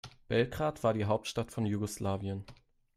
Belgrad 0.29 0.81
war 0.83 0.95
die 0.95 1.05
Hauptstadt 1.05 1.51
von 1.51 1.67
Jugoslawien. 1.67 2.43